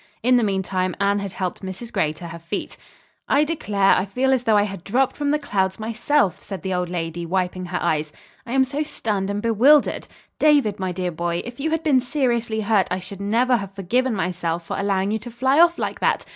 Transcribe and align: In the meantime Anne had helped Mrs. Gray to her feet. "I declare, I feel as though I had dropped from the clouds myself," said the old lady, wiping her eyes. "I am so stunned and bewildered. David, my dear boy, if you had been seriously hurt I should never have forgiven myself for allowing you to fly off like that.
In 0.23 0.35
the 0.35 0.43
meantime 0.43 0.95
Anne 0.99 1.19
had 1.19 1.33
helped 1.33 1.61
Mrs. 1.61 1.93
Gray 1.93 2.11
to 2.13 2.29
her 2.29 2.39
feet. 2.39 2.75
"I 3.27 3.43
declare, 3.43 3.93
I 3.95 4.05
feel 4.05 4.33
as 4.33 4.45
though 4.45 4.57
I 4.57 4.63
had 4.63 4.83
dropped 4.83 5.15
from 5.15 5.29
the 5.29 5.37
clouds 5.37 5.79
myself," 5.79 6.41
said 6.41 6.63
the 6.63 6.73
old 6.73 6.89
lady, 6.89 7.23
wiping 7.23 7.65
her 7.67 7.77
eyes. 7.79 8.11
"I 8.43 8.53
am 8.53 8.65
so 8.65 8.81
stunned 8.81 9.29
and 9.29 9.43
bewildered. 9.43 10.07
David, 10.39 10.79
my 10.79 10.91
dear 10.91 11.11
boy, 11.11 11.43
if 11.45 11.59
you 11.59 11.69
had 11.69 11.83
been 11.83 12.01
seriously 12.01 12.61
hurt 12.61 12.87
I 12.89 12.99
should 12.99 13.21
never 13.21 13.57
have 13.57 13.75
forgiven 13.75 14.15
myself 14.15 14.65
for 14.65 14.75
allowing 14.79 15.11
you 15.11 15.19
to 15.19 15.29
fly 15.29 15.59
off 15.59 15.77
like 15.77 15.99
that. 15.99 16.25